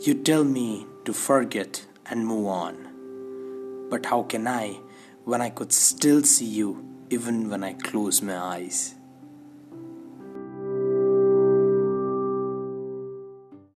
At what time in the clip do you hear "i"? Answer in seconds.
4.46-4.78, 5.40-5.50, 7.64-7.72